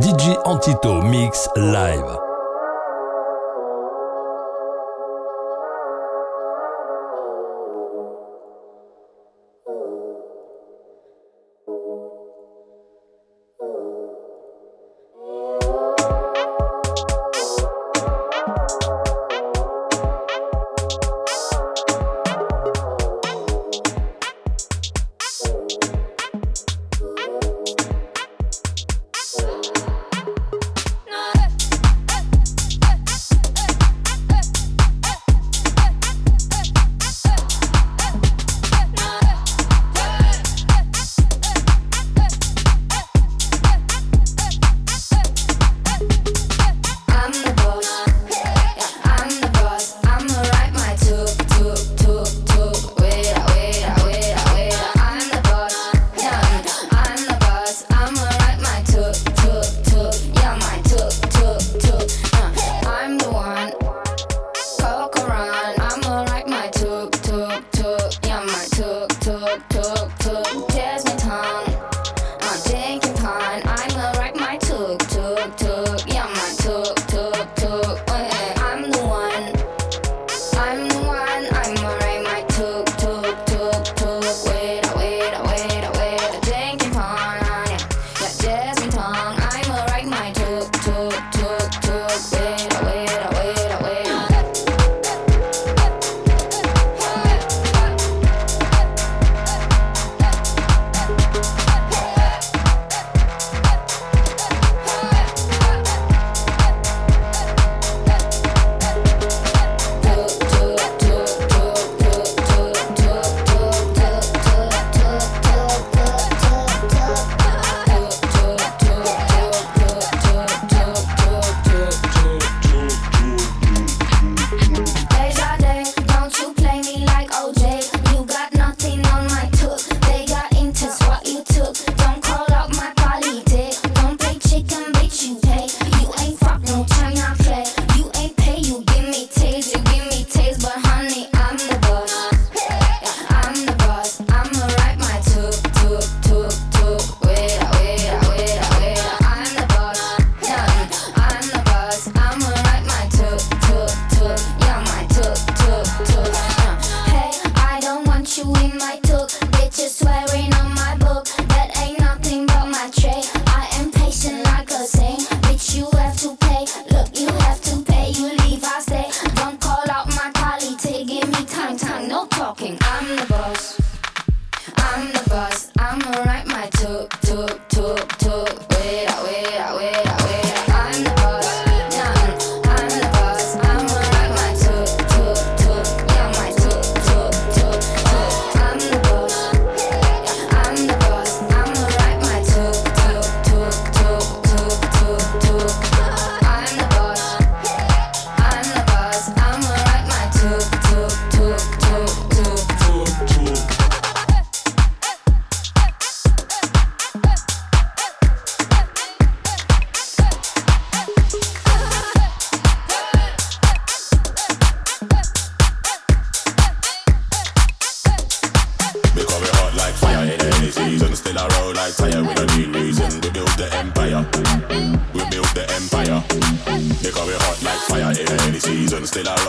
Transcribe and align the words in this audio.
DJ 0.00 0.34
Antito 0.46 1.02
Mix 1.02 1.46
Live. 1.56 2.29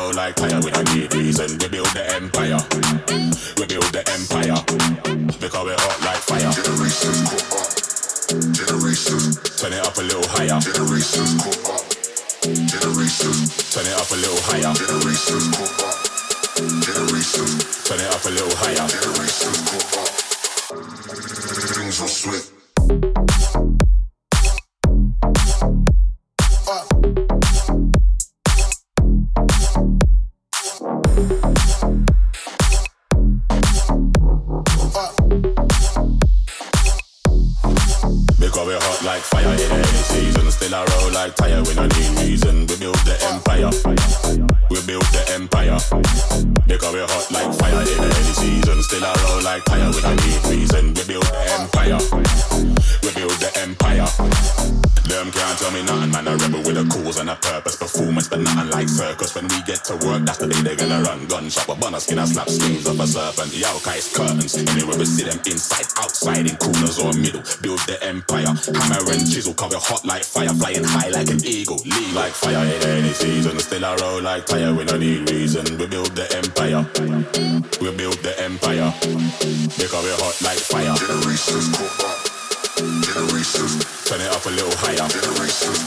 blow 0.02 0.12
like 0.12 0.38
fire 0.38 0.60
with 0.62 0.78
a 0.78 0.84
deep 0.86 1.14
reason. 1.14 1.58
We 1.60 1.68
build 1.70 1.92
the 1.94 2.04
empire. 2.18 2.58
We 3.58 3.66
build 3.70 3.90
the 3.94 4.02
empire. 4.10 4.58
Because 5.38 5.66
we're 5.66 5.78
hot 5.78 5.98
like 6.02 6.22
fire. 6.26 6.52
Generations 6.52 7.22
caught 7.30 7.54
up. 7.62 7.70
Generations. 8.58 9.38
Turn 9.62 9.74
it 9.74 9.86
up 9.86 9.98
a 9.98 10.02
little 10.02 10.28
higher. 10.34 10.60
Generations 10.60 11.34
caught 11.38 11.62
up. 11.70 11.86
Generations. 12.42 13.74
Turn 13.74 13.86
it 13.86 13.96
up 14.02 14.10
a 14.10 14.18
little 14.18 14.42
higher. 14.50 14.74
Generations 14.74 15.48
caught 15.54 15.78
up. 15.86 15.98
Generations. 16.82 17.54
Turn 17.86 18.00
it 18.02 18.10
up 18.10 18.26
a 18.26 18.32
little 18.34 18.56
higher. 18.58 18.88
Generations 18.90 19.60
caught 19.70 19.90
up. 20.02 20.10
Things 21.78 22.02
will 22.02 22.08
swift. 22.08 22.71
like 39.12 39.24
fire 39.24 39.44
in 39.44 39.72
any 39.72 40.02
season. 40.08 40.52
Still 40.52 40.74
I 40.74 40.86
roll 40.86 41.12
like 41.12 41.36
tire. 41.36 41.62
when 41.64 41.78
I 41.78 41.88
need 41.88 42.12
reason. 42.24 42.66
We 42.68 42.78
build 42.78 43.02
the 43.04 43.18
empire. 43.28 43.72
We 44.72 44.80
build 44.88 45.08
the 45.12 45.24
empire. 45.36 45.80
Because 46.66 46.94
we're 46.94 47.12
hot 47.14 47.28
like 47.36 47.52
fire 47.60 47.82
in 47.94 48.00
any 48.00 48.34
season. 48.40 48.82
Still 48.84 49.04
I 49.04 49.14
roll 49.24 49.44
like 49.44 49.66
tire. 49.66 49.92
when 49.92 50.06
I 50.06 50.16
need 50.24 50.42
reason. 50.48 50.94
We 50.96 51.04
build 51.04 51.28
the 51.28 51.44
empire. 51.60 52.00
We 53.04 53.10
build 53.12 53.36
the 53.44 53.52
empire. 53.60 55.01
Them 55.12 55.30
can't 55.30 55.60
tell 55.60 55.72
me 55.72 55.84
nothing, 55.84 56.10
man. 56.12 56.26
A 56.26 56.38
rebel 56.38 56.64
with 56.64 56.80
a 56.80 56.88
cause 56.88 57.20
and 57.20 57.30
a 57.30 57.36
purpose. 57.36 57.76
Performance, 57.76 58.30
but 58.30 58.40
nothing 58.40 58.72
like 58.72 58.88
circus. 58.88 59.36
When 59.36 59.44
we 59.52 59.62
get 59.68 59.84
to 59.92 60.00
work, 60.08 60.24
that's 60.24 60.40
the 60.40 60.48
day 60.48 60.62
they're 60.64 60.80
gonna 60.80 61.04
run. 61.04 61.28
Gunshot, 61.28 61.68
but 61.68 61.82
bunner 61.82 62.00
skin, 62.00 62.18
I 62.18 62.24
slap 62.24 62.48
sleeves 62.48 62.88
of 62.88 62.98
a 62.98 63.06
serpent. 63.06 63.52
The 63.52 63.66
outcasts, 63.68 64.16
curtains. 64.16 64.56
Anywhere 64.56 64.98
we 64.98 65.04
see 65.04 65.28
them 65.28 65.38
inside, 65.44 65.92
outside, 66.00 66.48
in 66.48 66.56
corners 66.56 66.98
or 66.98 67.12
middle. 67.12 67.44
Build 67.60 67.84
the 67.92 68.00
empire. 68.00 68.56
Hammer 68.72 69.04
and 69.12 69.28
chisel, 69.28 69.54
cover 69.54 69.84
hot 69.84 70.06
like 70.06 70.24
fire. 70.24 70.56
Flying 70.56 70.88
high 70.88 71.12
like 71.12 71.28
an 71.28 71.44
eagle. 71.44 71.84
Lead 71.84 72.14
like 72.16 72.32
fire 72.32 72.64
in 72.64 72.82
any 72.88 73.12
season. 73.12 73.60
Still 73.60 73.84
I 73.84 73.96
roll 74.00 74.22
like 74.24 74.46
tire, 74.46 74.74
we 74.74 74.86
don't 74.86 75.02
need 75.02 75.30
reason. 75.30 75.68
We 75.76 75.92
build 75.92 76.16
the 76.16 76.32
empire. 76.40 76.88
We 77.84 77.92
build 78.00 78.24
the 78.24 78.32
empire. 78.40 78.96
Because 79.76 80.04
we're 80.08 80.16
hot 80.24 80.40
like 80.40 80.64
fire. 80.64 80.96
Go. 81.04 82.31
Generations. 82.82 83.86
Turn 84.10 84.22
it 84.22 84.32
up 84.34 84.44
a 84.44 84.50
little 84.50 84.74
higher. 84.78 85.08
Generations. 85.08 85.86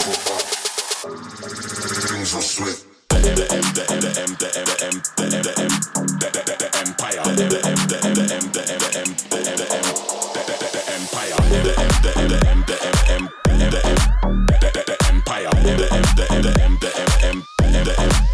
The 3.10 3.18
M, 3.18 3.34
the 3.34 3.50
M, 3.50 3.66
the 3.66 3.82
M, 3.84 3.98
the 3.98 4.14
M, 4.14 4.30
the 4.38 4.46
M, 4.54 5.02
the 5.18 5.26
M, 5.26 5.74
the 5.74 6.30
M, 6.30 6.54
the 6.54 6.70
empire. 6.78 7.26
The 7.34 7.50
M, 7.50 7.82
the 7.90 7.98
M, 7.98 8.14
the 8.14 8.30
M, 8.30 8.46
the 8.46 8.62
M, 8.62 8.86
M, 8.94 9.10
the 9.26 9.42
M, 9.42 9.58
the 9.58 9.66
M, 9.74 9.90
the 9.90 10.86
empire. 10.94 11.34
The 11.34 11.74
M, 11.74 11.98
the 11.98 12.14
M, 12.14 12.30
the 12.30 12.38
M, 12.46 12.62
the 12.62 12.76
M, 12.76 13.02
M, 17.24 17.42
the 17.44 17.58
M, 17.64 17.84
the 17.84 17.94
M, 17.98 18.33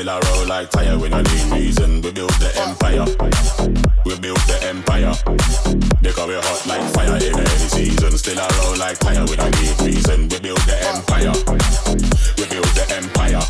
Still 0.00 0.16
I 0.16 0.20
roll 0.32 0.46
like 0.46 0.70
tire, 0.70 0.96
we 0.96 1.10
no 1.10 1.20
need 1.20 1.52
reason. 1.52 2.00
We 2.00 2.10
build 2.10 2.32
the 2.40 2.48
empire. 2.56 3.04
We 4.06 4.16
build 4.16 4.40
the 4.48 4.56
empire. 4.64 5.12
Because 6.00 6.26
we're 6.26 6.40
hot 6.40 6.66
like 6.66 6.88
fire 6.94 7.16
in 7.20 7.36
any 7.36 7.68
season. 7.68 8.16
Still 8.16 8.40
I 8.40 8.48
roll 8.64 8.78
like 8.78 8.98
tire, 8.98 9.26
we 9.28 9.36
no 9.36 9.44
need 9.60 9.76
reason. 9.84 10.22
We 10.30 10.40
build 10.40 10.64
the 10.64 10.80
empire. 10.88 11.36
We 12.40 12.48
build 12.48 12.72
the 12.72 12.86
empire. 12.96 13.44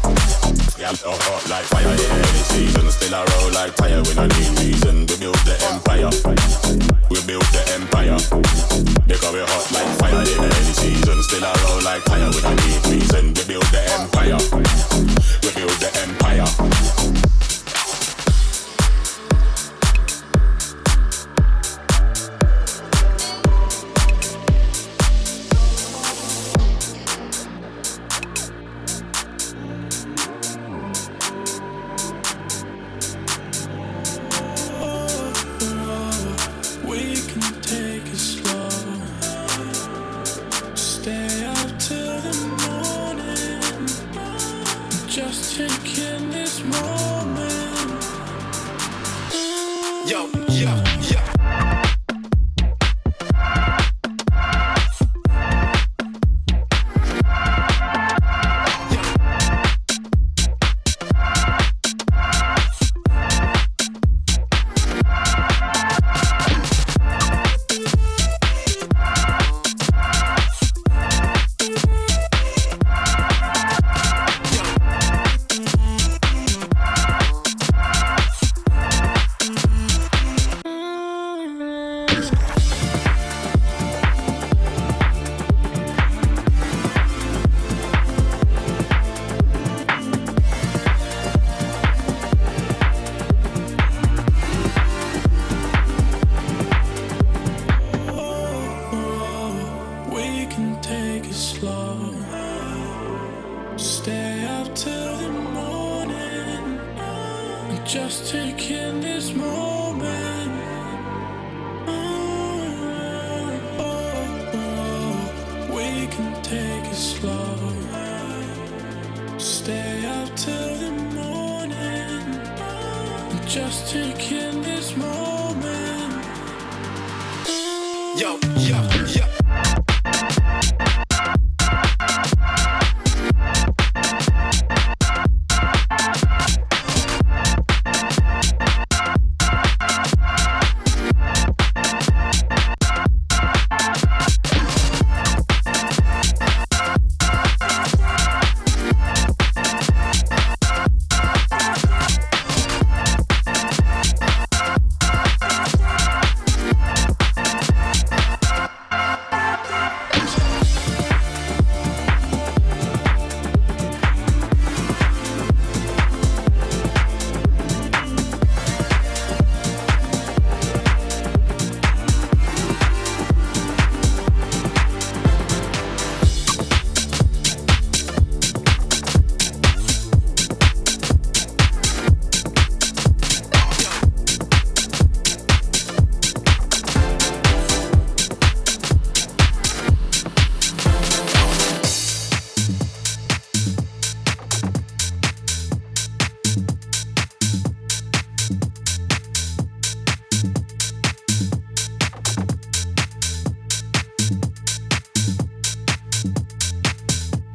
Yeah, 0.75 0.91
so 0.91 1.13
hot 1.15 1.49
like 1.49 1.67
fire 1.67 1.87
in 1.87 2.11
any 2.19 2.43
season. 2.51 2.91
Still 2.91 3.15
I 3.15 3.25
roll 3.31 3.53
like 3.53 3.77
tire, 3.77 4.03
we 4.03 4.13
no 4.15 4.27
need 4.27 4.59
reason. 4.59 5.07
We 5.07 5.17
build 5.23 5.39
the 5.47 5.55
empire. 5.71 6.90
We 7.11 7.21
build 7.27 7.43
the 7.51 7.63
empire. 7.75 8.17
We're 9.33 9.47
hot 9.47 9.73
like 9.73 9.99
fire. 9.99 10.25
Still 11.23 11.43
we 12.31 12.41
no 12.43 12.55
need 12.55 12.87
reason. 12.87 13.35
We 13.35 13.45
build 13.47 13.67
the 13.75 13.83
empire. 13.99 14.39
We 15.43 15.51
build 15.55 15.77
the 15.81 15.91
empire. 16.07 17.00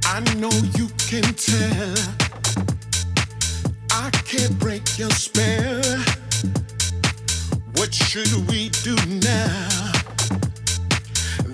I 0.08 0.20
know 0.36 0.52
you 0.78 0.88
can 1.10 1.24
tell. 1.34 1.96
I 3.92 4.10
can't 4.26 4.58
break 4.60 4.98
your 4.98 5.10
spell. 5.10 5.82
What 7.76 7.94
should 7.94 8.32
we 8.48 8.70
do 8.70 8.96
now? 8.96 9.92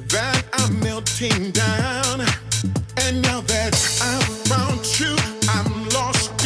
That 0.10 0.44
I'm 0.54 0.80
melting 0.82 1.52
down. 1.52 2.22
And 2.98 3.22
now 3.22 3.42
that 3.42 3.74
I've 4.02 4.24
found 4.48 5.00
you, 5.00 5.16
I'm 5.50 5.90
lost 5.90 6.41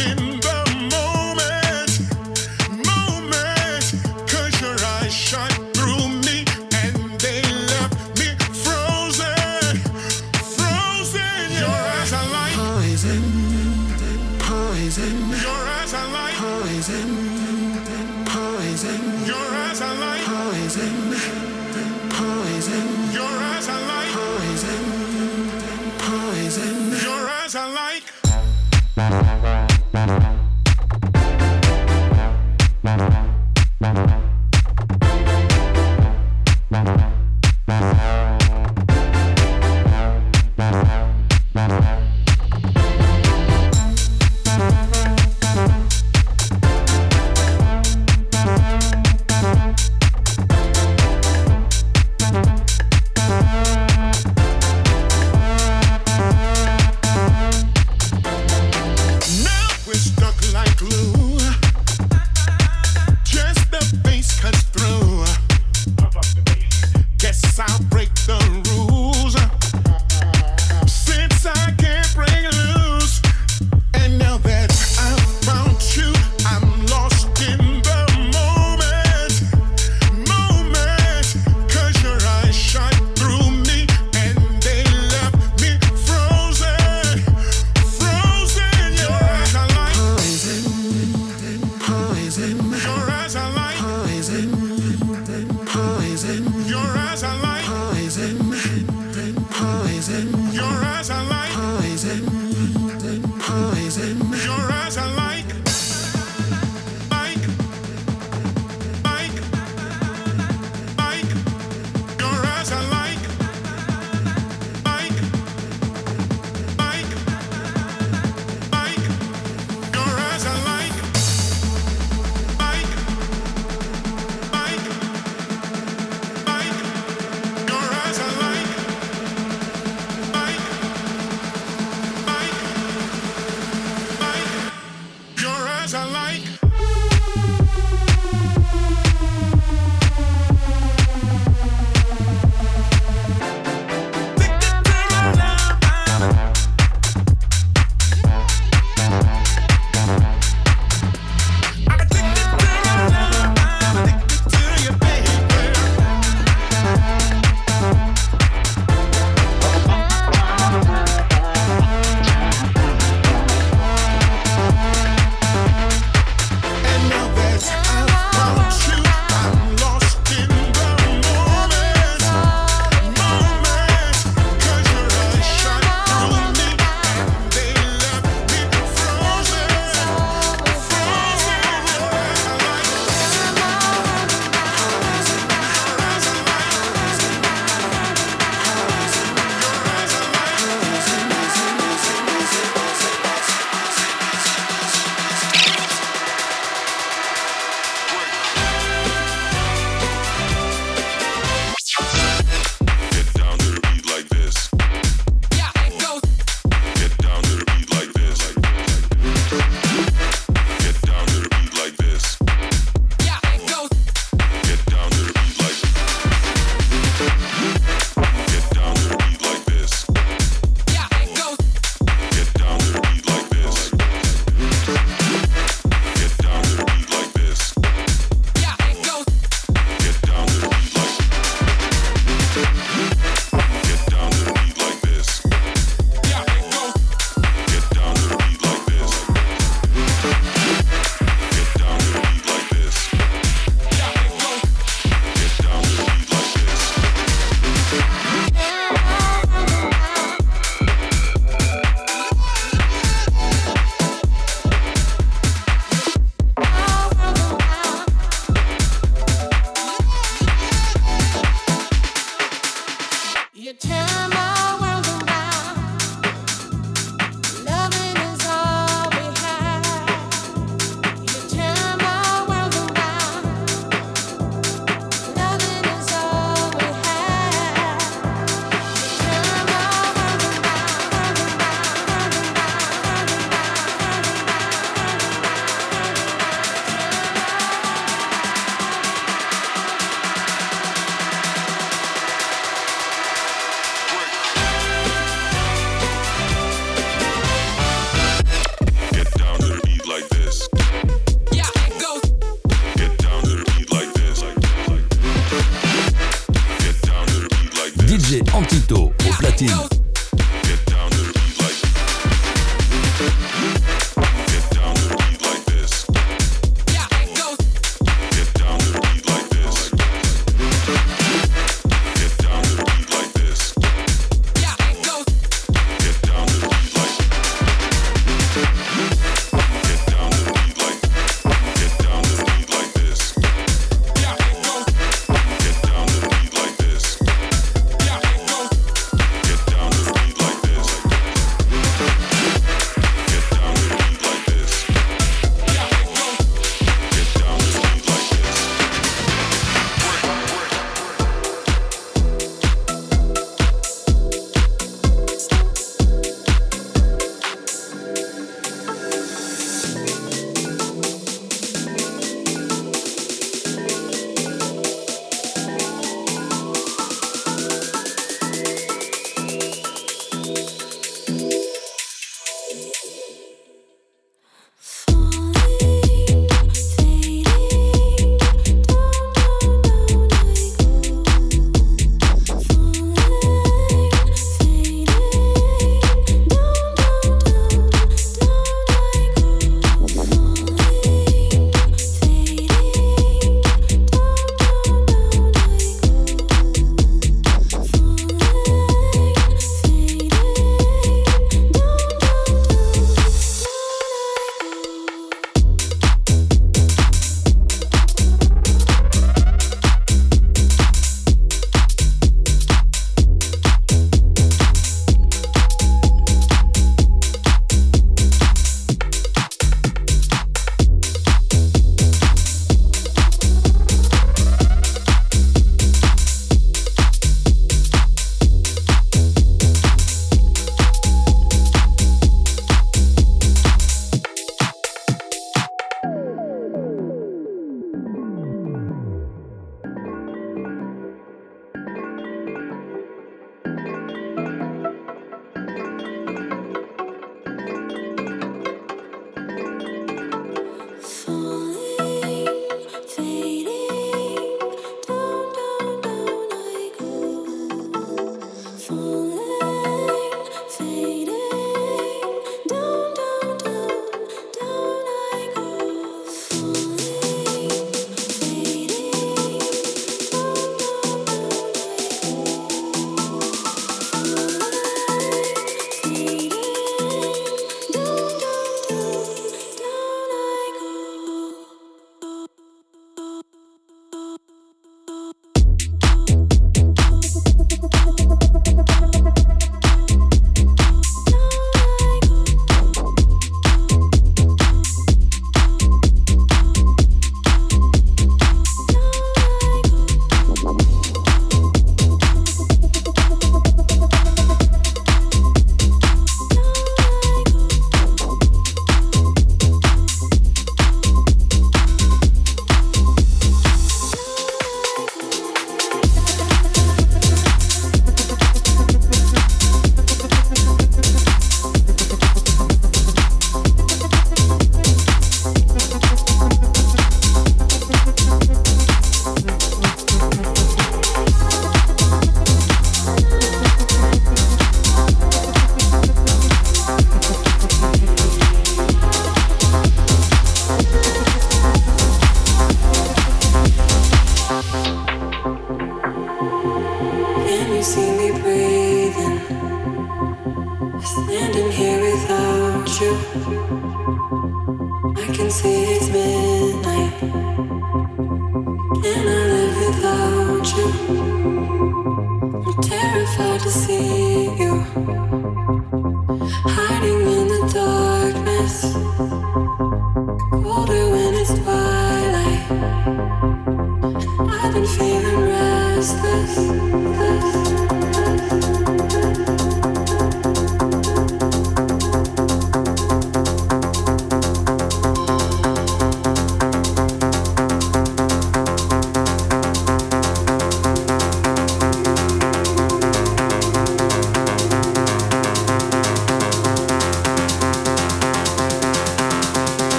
i'm 562.66 562.82
terrified 562.82 563.60
to 563.60 563.70
see 563.70 564.25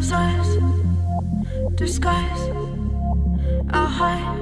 subsides, 0.00 0.56
disguise 1.74 2.48
our 3.70 3.86
high. 3.86 4.36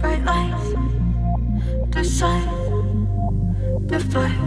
Bright 0.00 0.24
lights, 0.24 0.74
decide 1.90 2.48
the 3.86 4.00
fight. 4.10 4.42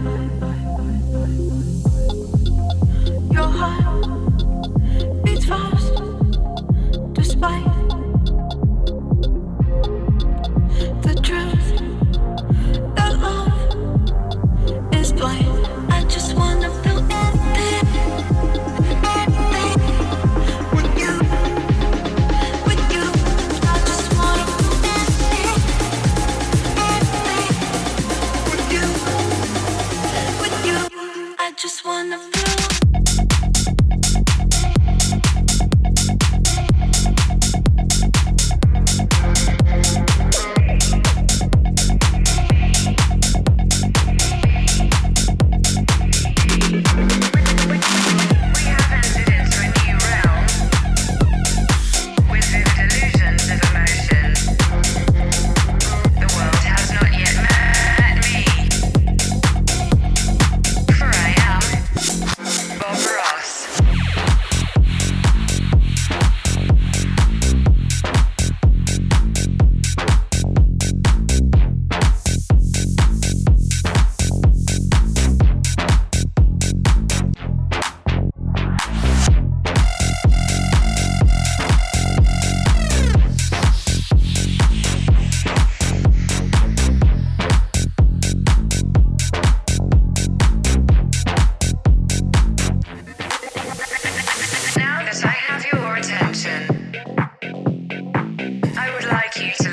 Productions. 99.36 99.65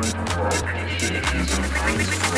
Thank 0.00 0.16
you. 2.26 2.31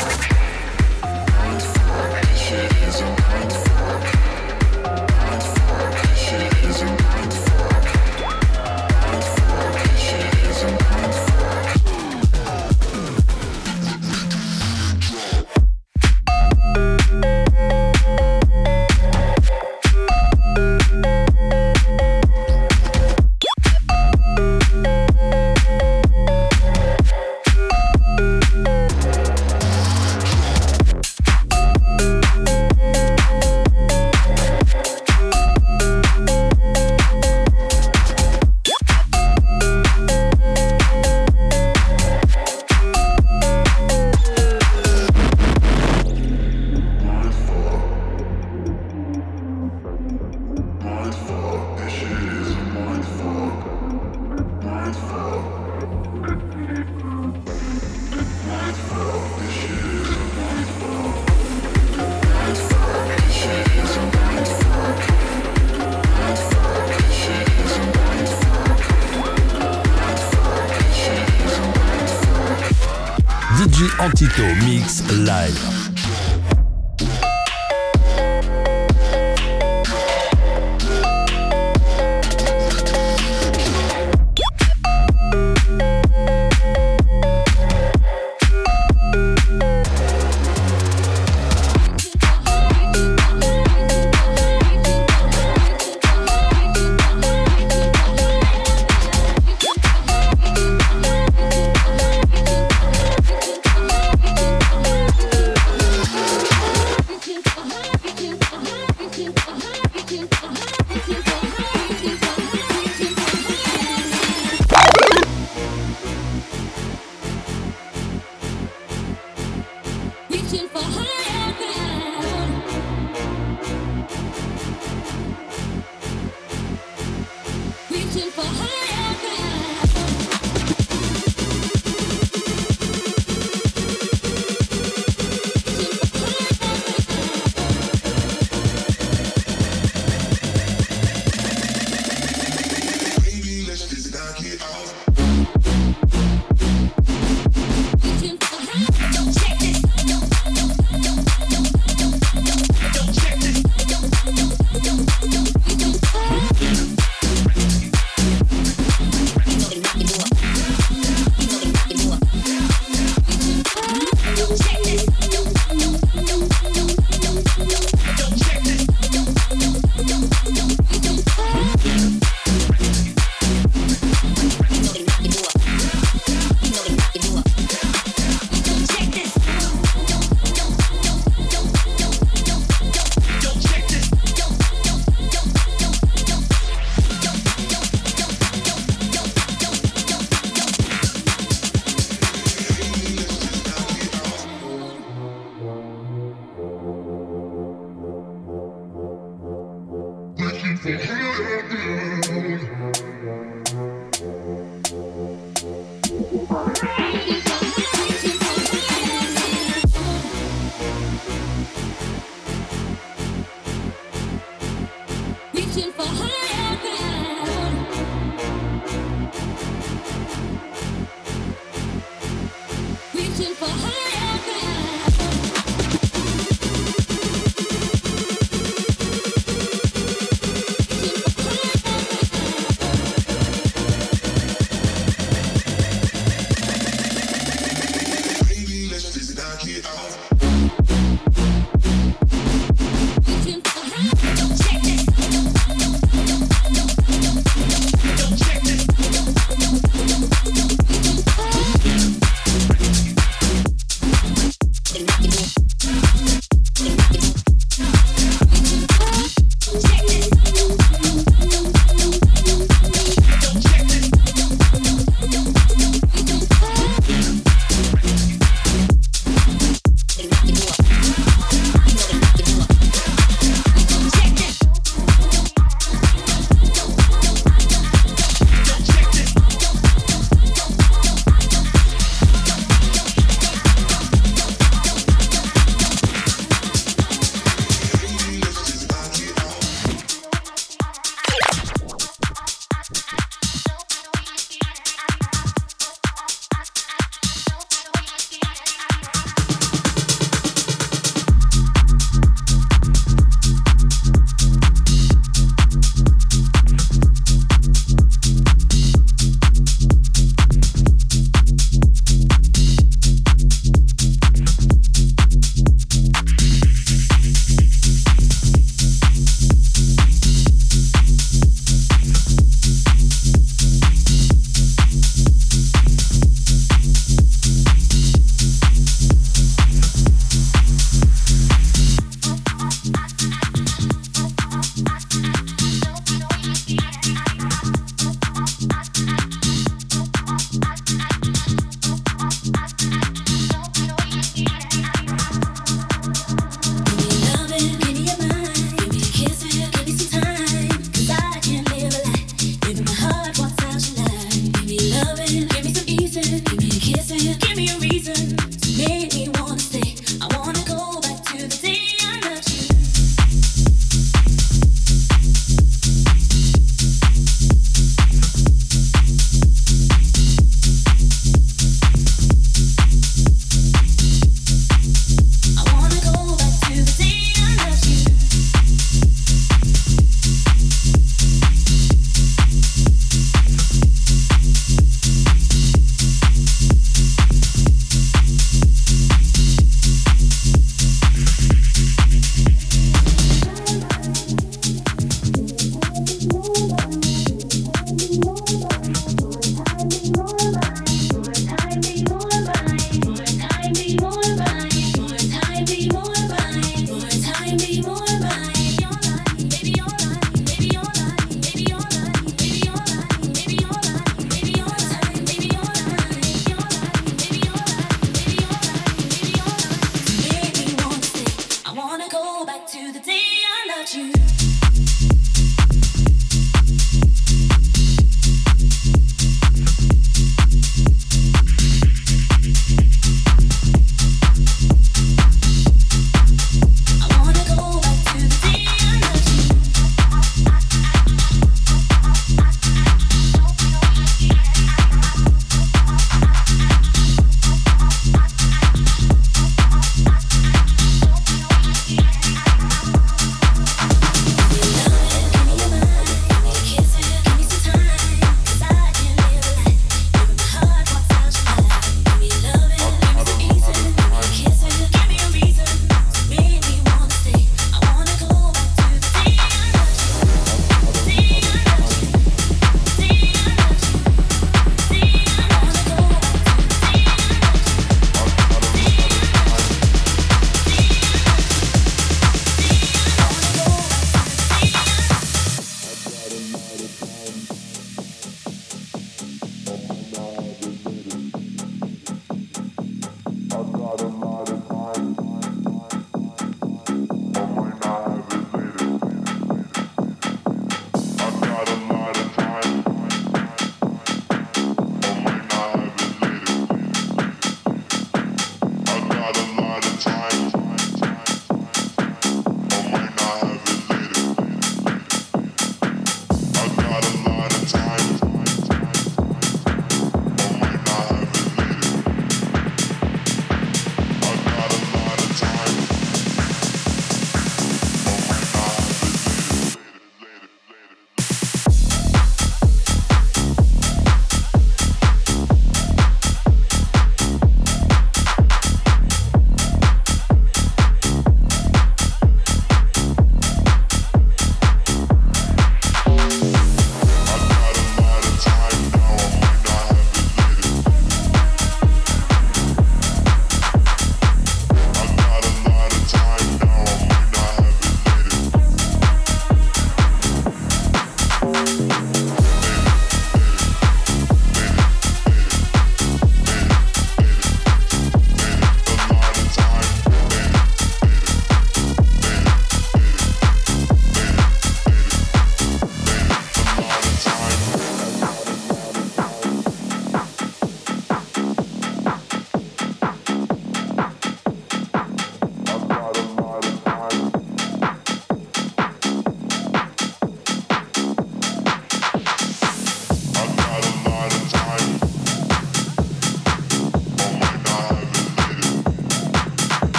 If 110.46 111.28
you. 111.28 111.33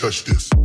Touch 0.00 0.24
this. 0.24 0.59